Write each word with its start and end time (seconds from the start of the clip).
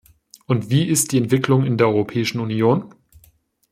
Und 0.47 0.71
wie 0.71 0.87
ist 0.87 1.11
die 1.11 1.19
Entwicklung 1.19 1.63
in 1.63 1.77
der 1.77 1.85
Europäischen 1.87 2.39
Union? 2.39 2.95